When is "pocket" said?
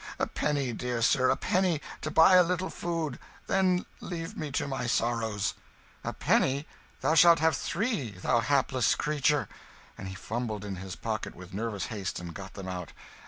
10.95-11.35